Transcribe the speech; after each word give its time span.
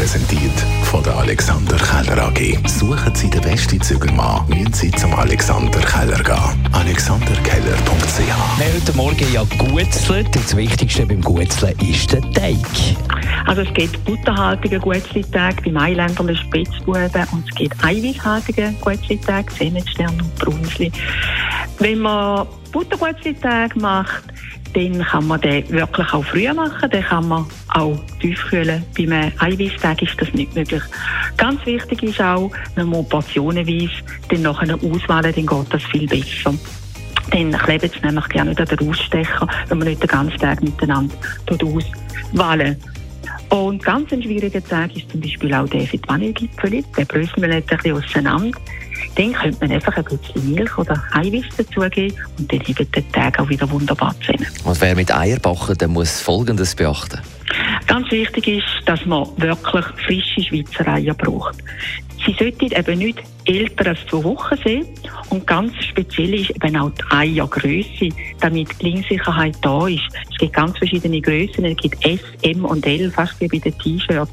präsentiert 0.00 0.58
von 0.84 1.02
der 1.02 1.14
Alexander 1.14 1.76
Keller 1.76 2.28
AG. 2.28 2.56
Suchen 2.66 3.14
Sie 3.14 3.28
den 3.28 3.42
besten 3.42 3.78
Zügelmann, 3.82 4.48
müssen 4.48 4.72
Sie 4.72 4.90
zum 4.92 5.12
Alexander 5.12 5.78
Keller 5.80 6.22
gehen. 6.22 6.68
alexanderkeller.ch 6.72 8.18
Wir 8.18 8.34
haben 8.34 8.80
heute 8.80 8.96
Morgen 8.96 9.30
ja 9.30 9.44
gutzelt. 9.58 10.34
Das 10.34 10.56
Wichtigste 10.56 11.04
beim 11.04 11.20
Gutzeln 11.20 11.78
ist 11.80 12.14
der 12.14 12.22
Teig. 12.32 12.56
Also 13.44 13.60
es 13.60 13.74
gibt 13.74 14.02
butterhaltige 14.06 14.78
Guetzli-Tage 14.78 15.60
beim 15.64 15.76
Eiländer 15.76 16.34
Spitzbuben 16.34 17.26
und 17.32 17.44
es 17.46 17.54
gibt 17.54 17.84
eiweißhaltige 17.84 18.74
Guetzli-Tage, 18.80 19.52
Sennetstern 19.52 20.18
und 20.18 20.34
Brunsli. 20.36 20.90
Wenn 21.78 21.98
man 21.98 22.46
Butterguetzli-Tage 22.72 23.78
macht, 23.78 24.29
dann 24.74 25.02
kann 25.02 25.26
man 25.26 25.40
den 25.40 25.68
wirklich 25.70 26.12
auch 26.12 26.24
früher 26.24 26.54
machen. 26.54 26.90
Dann 26.90 27.02
kann 27.02 27.28
man 27.28 27.46
auch 27.68 27.98
tiefkühlen. 28.20 28.84
Bei 28.96 29.02
einem 29.02 29.32
Eiweißtag 29.38 30.02
ist 30.02 30.20
das 30.20 30.32
nicht 30.32 30.54
möglich. 30.54 30.82
Ganz 31.36 31.64
wichtig 31.66 32.02
ist 32.02 32.20
auch, 32.20 32.50
wenn 32.74 32.88
man 32.88 33.08
portionenweise 33.08 33.90
dann 34.28 34.42
nachher 34.42 34.74
auswählen, 34.74 35.34
dann 35.34 35.46
geht 35.46 35.66
das 35.74 35.82
viel 35.84 36.06
besser. 36.06 36.54
Dann 37.30 37.52
klebt 37.52 37.84
es 37.84 38.02
nämlich 38.02 38.28
gerne 38.28 38.50
nicht 38.50 38.60
an 38.60 38.66
den 38.66 38.88
Ausstecher, 38.88 39.48
wenn 39.68 39.78
man 39.78 39.88
nicht 39.88 40.02
den 40.02 40.08
ganzen 40.08 40.38
Tag 40.38 40.62
miteinander 40.62 41.14
auswählen. 41.48 42.76
Und 43.50 43.82
ganz 43.82 44.12
ein 44.12 44.22
schwieriger 44.22 44.62
Tag 44.64 44.96
ist 44.96 45.10
zum 45.10 45.20
Beispiel 45.20 45.52
auch 45.54 45.68
der 45.68 45.82
für 45.82 45.98
die 45.98 46.08
Vanillegipfel. 46.08 46.70
Den 46.70 47.06
bröseln 47.06 47.42
wir 47.42 47.48
nicht 47.48 47.70
ein 47.70 47.78
bisschen 47.78 47.96
auseinander. 47.96 48.58
Dann 49.16 49.32
könnte 49.32 49.58
man 49.60 49.72
einfach 49.72 49.96
ein 49.96 50.04
bisschen 50.04 50.54
Milch 50.54 50.78
oder 50.78 51.02
Eiweiß 51.12 51.56
dazugeben 51.56 52.16
und 52.38 52.52
dann 52.52 52.60
hebt 52.60 52.96
der 52.96 53.12
Tag 53.12 53.38
auch 53.40 53.48
wieder 53.48 53.70
wunderbar 53.70 54.14
zusammen. 54.20 54.46
Und 54.64 54.80
wer 54.80 54.94
mit 54.94 55.14
Eier 55.14 55.38
backen, 55.38 55.76
der 55.78 55.88
muss 55.88 56.20
Folgendes 56.20 56.74
beachten. 56.74 57.20
Ganz 57.86 58.10
wichtig 58.10 58.46
ist, 58.46 58.64
dass 58.86 59.04
man 59.06 59.26
wirklich 59.36 59.84
frische 60.06 60.42
Schweizer 60.42 60.86
Eier 60.88 61.14
braucht. 61.14 61.56
Sie 62.30 62.36
sollten 62.38 62.72
eben 62.72 62.98
nicht 62.98 63.22
älter 63.44 63.88
als 63.88 64.06
zwei 64.06 64.22
Wochen 64.22 64.56
sein. 64.64 64.86
Und 65.30 65.46
ganz 65.48 65.72
speziell 65.84 66.34
ist 66.34 66.50
eben 66.50 66.76
auch 66.76 66.90
die 66.90 67.02
Eiergröße, 67.10 68.08
damit 68.40 68.70
die 68.70 68.74
Klingsicherheit 68.76 69.56
da 69.62 69.88
ist. 69.88 70.06
Es 70.30 70.38
gibt 70.38 70.52
ganz 70.52 70.78
verschiedene 70.78 71.20
Größen. 71.20 71.64
Es 71.64 71.76
gibt 71.76 72.06
S, 72.06 72.20
M 72.42 72.64
und 72.64 72.86
L, 72.86 73.10
fast 73.10 73.40
wie 73.40 73.48
bei 73.48 73.58
den 73.58 73.76
T-Shirts. 73.78 74.30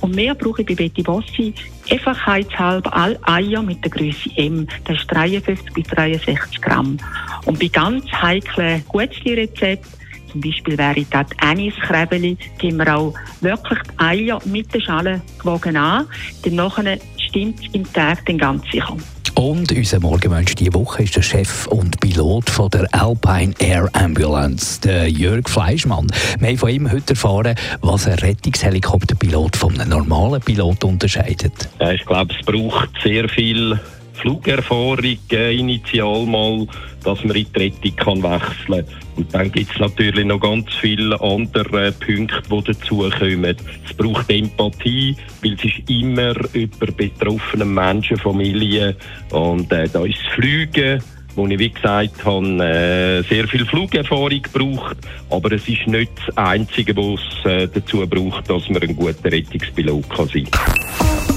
Und 0.00 0.16
mehr 0.16 0.34
brauche 0.34 0.62
ich 0.62 0.66
bei 0.66 0.74
Betty 0.74 1.02
Bossi 1.02 1.54
einfachheitshalber 1.88 2.92
alle 2.92 3.18
Eier 3.22 3.62
mit 3.62 3.84
der 3.84 3.92
Größe 3.92 4.30
M. 4.34 4.66
Das 4.84 4.98
ist 4.98 5.06
53 5.12 5.72
bis 5.72 5.86
63 5.86 6.60
Gramm. 6.60 6.96
Und 7.44 7.60
bei 7.60 7.68
ganz 7.68 8.04
heiklen 8.10 8.82
Gutzli-Rezepten 8.88 10.06
zum 10.36 10.40
Beispiel 10.40 10.76
wäre 10.76 11.06
das 11.10 11.26
Anis-Krebeli, 11.38 12.36
geben 12.58 12.78
wir 12.78 12.94
auch 12.94 13.14
wirklich 13.40 13.78
die 13.82 13.98
Eier 13.98 14.38
mit 14.44 14.72
der 14.74 14.80
Schale 14.80 15.22
gewogen 15.38 15.76
an. 15.76 16.06
Dann 16.44 16.56
stimmt 17.36 17.74
im 17.74 17.92
Tag 17.92 18.24
den 18.24 18.38
ganz 18.38 18.64
sicher. 18.70 18.96
Und 19.34 19.70
unser 19.70 20.00
Morgenmensch 20.00 20.54
diese 20.54 20.72
Woche 20.72 21.02
ist 21.02 21.14
der 21.16 21.20
Chef 21.20 21.66
und 21.66 22.00
Pilot 22.00 22.48
von 22.48 22.70
der 22.70 22.88
Alpine 22.92 23.52
Air 23.58 23.90
Ambulance, 23.92 24.80
der 24.80 25.10
Jörg 25.10 25.46
Fleischmann. 25.46 26.06
Wir 26.38 26.48
haben 26.48 26.56
von 26.56 26.70
ihm 26.70 26.90
heute 26.90 27.10
erfahren, 27.10 27.54
was 27.82 28.06
ein 28.06 28.18
Rettungshelikopterpilot 28.18 29.54
von 29.54 29.78
einem 29.78 29.90
normalen 29.90 30.40
Pilot 30.40 30.84
unterscheidet. 30.84 31.68
Ich 31.92 32.06
glaube, 32.06 32.32
es 32.32 32.46
braucht 32.46 32.88
sehr 33.04 33.28
viel 33.28 33.78
Flugerfahrung 34.16 35.18
äh, 35.32 35.56
initial 35.56 36.26
mal, 36.26 36.66
dass 37.04 37.24
man 37.24 37.36
in 37.36 37.46
die 37.54 37.58
Rettung 37.58 37.96
kann 37.96 38.22
wechseln 38.22 38.84
kann. 38.84 39.06
Und 39.16 39.34
dann 39.34 39.50
gibt 39.50 39.72
es 39.72 39.78
natürlich 39.78 40.24
noch 40.24 40.40
ganz 40.40 40.66
viele 40.74 41.20
andere 41.20 41.92
Punkte, 41.92 42.42
die 42.50 42.64
dazukommen. 42.64 43.56
Es 43.86 43.94
braucht 43.96 44.30
Empathie, 44.30 45.16
weil 45.42 45.54
es 45.54 45.64
ist 45.64 45.90
immer 45.90 46.34
über 46.52 46.86
betroffene 46.92 47.64
Menschen, 47.64 48.18
Familien. 48.18 48.94
Und 49.30 49.72
äh, 49.72 49.88
da 49.88 50.04
ist 50.04 50.18
das 50.22 50.34
Fliegen, 50.34 51.02
wo 51.34 51.46
ich, 51.46 51.58
wie 51.58 51.70
gesagt 51.70 52.24
habe, 52.24 52.64
äh, 52.64 53.22
sehr 53.22 53.46
viel 53.46 53.64
Flugerfahrung 53.66 54.42
braucht. 54.52 54.96
Aber 55.30 55.52
es 55.52 55.68
ist 55.68 55.86
nicht 55.86 56.12
das 56.26 56.36
Einzige, 56.36 56.96
was 56.96 57.20
es 57.38 57.44
äh, 57.44 57.68
dazu 57.72 58.06
braucht, 58.06 58.50
dass 58.50 58.68
man 58.68 58.82
ein 58.82 58.96
guter 58.96 59.30
Rettungspilot 59.30 60.08
kann 60.10 60.28
sein 60.28 60.50
kann. 60.50 60.85